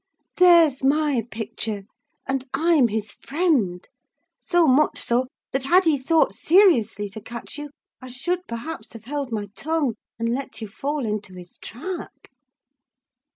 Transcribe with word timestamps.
There's 0.37 0.83
my 0.83 1.27
picture: 1.29 1.83
and 2.27 2.47
I'm 2.55 2.87
his 2.87 3.11
friend—so 3.11 4.65
much 4.65 4.97
so, 4.97 5.27
that 5.51 5.61
had 5.65 5.83
he 5.83 5.95
thought 5.99 6.33
seriously 6.33 7.07
to 7.09 7.21
catch 7.21 7.59
you, 7.59 7.69
I 8.01 8.09
should, 8.09 8.39
perhaps, 8.47 8.93
have 8.93 9.05
held 9.05 9.31
my 9.31 9.49
tongue, 9.55 9.93
and 10.17 10.29
let 10.33 10.59
you 10.59 10.67
fall 10.67 11.05
into 11.05 11.35
his 11.35 11.55
trap." 11.61 12.25